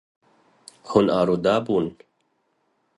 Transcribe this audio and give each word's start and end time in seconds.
Hûn 0.89 1.07
arode 1.19 1.55
bûn. 1.65 1.87